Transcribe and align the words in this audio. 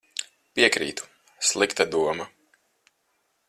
Piekrītu. 0.59 1.05
Slikta 1.51 1.89
doma. 1.97 2.29